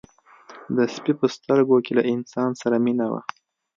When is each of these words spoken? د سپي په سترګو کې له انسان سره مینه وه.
د 0.75 0.77
سپي 0.93 1.13
په 1.19 1.25
سترګو 1.35 1.77
کې 1.85 1.91
له 1.97 2.03
انسان 2.13 2.49
سره 2.61 2.75
مینه 2.85 3.05
وه. 3.11 3.21